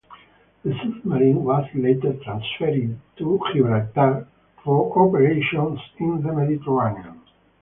[0.63, 4.27] The submarine was later transferred to Gibraltar
[4.63, 7.21] for operations in the Mediterranean.